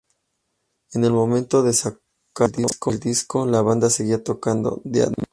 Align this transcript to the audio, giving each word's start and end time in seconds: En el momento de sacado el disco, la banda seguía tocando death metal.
En 0.93 1.05
el 1.05 1.11
momento 1.13 1.61
de 1.61 1.73
sacado 1.73 2.01
el 2.87 2.99
disco, 2.99 3.45
la 3.45 3.61
banda 3.61 3.91
seguía 3.91 4.23
tocando 4.23 4.81
death 4.83 5.09
metal. 5.09 5.25